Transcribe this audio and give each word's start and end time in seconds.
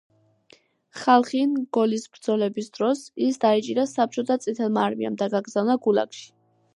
ხალხინ-გოლის 1.01 2.07
ბრძოლების 2.15 2.71
დროს, 2.77 3.03
ის 3.27 3.39
დაიჭირა 3.45 3.85
საბჭოთა 3.93 4.39
წითელმა 4.47 4.87
არმიამ 4.89 5.21
და 5.23 5.29
გაგზავნა 5.35 5.77
გულაგში. 5.89 6.25